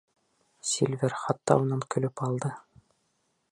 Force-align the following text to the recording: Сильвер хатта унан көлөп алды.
Сильвер 0.69 1.15
хатта 1.25 1.59
унан 1.65 1.85
көлөп 1.95 2.25
алды. 2.31 2.53